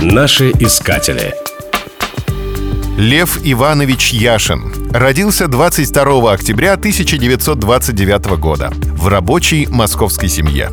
[0.00, 1.34] Наши искатели.
[2.96, 10.70] Лев Иванович Яшин родился 22 октября 1929 года в рабочей московской семье.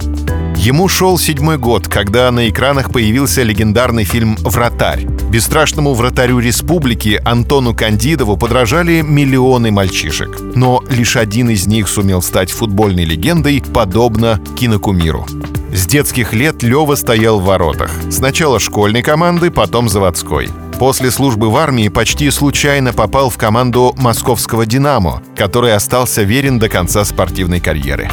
[0.66, 5.06] Ему шел седьмой год, когда на экранах появился легендарный фильм «Вратарь».
[5.06, 10.40] Бесстрашному вратарю республики Антону Кандидову подражали миллионы мальчишек.
[10.56, 15.28] Но лишь один из них сумел стать футбольной легендой, подобно кинокумиру.
[15.72, 17.92] С детских лет Лева стоял в воротах.
[18.10, 20.50] Сначала школьной команды, потом заводской.
[20.80, 26.70] После службы в армии почти случайно попал в команду московского «Динамо», который остался верен до
[26.70, 28.10] конца спортивной карьеры.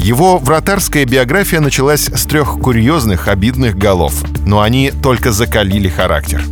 [0.00, 4.14] Его вратарская биография началась с трех курьезных, обидных голов,
[4.46, 6.42] но они только закалили характер.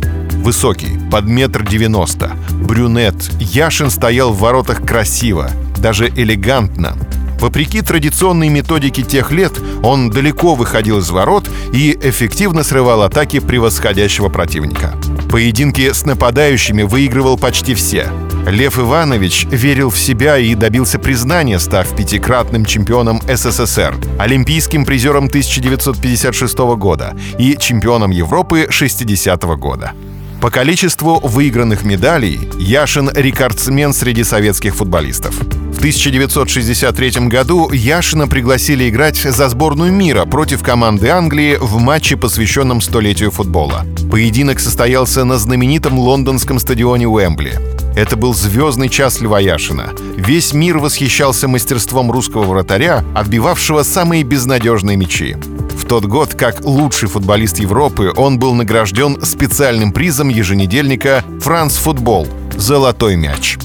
[0.43, 6.95] Высокий, под метр девяносто, брюнет, Яшин стоял в воротах красиво, даже элегантно.
[7.39, 14.29] Вопреки традиционной методике тех лет, он далеко выходил из ворот и эффективно срывал атаки превосходящего
[14.29, 14.93] противника.
[15.31, 18.09] Поединки с нападающими выигрывал почти все.
[18.47, 26.57] Лев Иванович верил в себя и добился признания, став пятикратным чемпионом СССР, олимпийским призером 1956
[26.77, 29.93] года и чемпионом Европы 60 года.
[30.41, 35.35] По количеству выигранных медалей Яшин– рекордсмен среди советских футболистов.
[35.35, 42.79] В 1963 году Яшина пригласили играть за сборную мира против команды Англии в матче, посвященном
[42.79, 43.85] столетию футбола.
[44.09, 47.78] Поединок состоялся на знаменитом лондонском стадионе Уэмбли.
[47.95, 49.91] Это был звездный час Льва Яшина.
[50.15, 55.35] Весь мир восхищался мастерством русского вратаря, отбивавшего самые безнадежные мячи.
[55.71, 62.27] В тот год, как лучший футболист Европы, он был награжден специальным призом еженедельника «Франс Футбол»—
[62.57, 63.57] «Золотой мяч».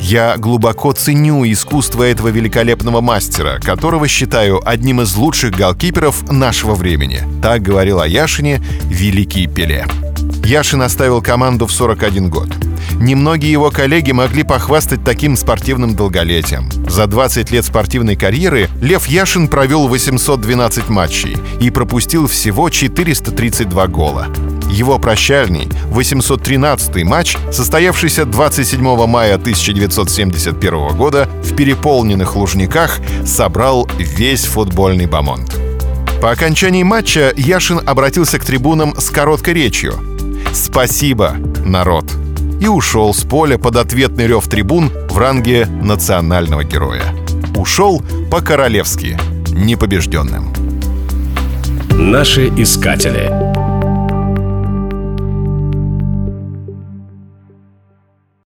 [0.00, 7.22] Я глубоко ценю искусство этого великолепного мастера, которого считаю одним из лучших голкиперов нашего времени.
[7.40, 9.86] Так говорил о Яшине великий Пеле.
[10.44, 12.48] Яшин оставил команду в 41 год.
[13.04, 16.70] Немногие его коллеги могли похвастать таким спортивным долголетием.
[16.88, 24.28] За 20 лет спортивной карьеры Лев Яшин провел 812 матчей и пропустил всего 432 гола.
[24.70, 35.04] Его прощальный 813-й матч, состоявшийся 27 мая 1971 года в переполненных Лужниках, собрал весь футбольный
[35.04, 35.54] бомонд.
[36.22, 39.92] По окончании матча Яшин обратился к трибунам с короткой речью.
[40.54, 42.23] «Спасибо, народ!»
[42.64, 47.02] И ушел с поля под ответный рев трибун в ранге национального героя.
[47.56, 49.18] Ушел по-королевски,
[49.52, 50.50] непобежденным.
[51.90, 53.53] Наши искатели.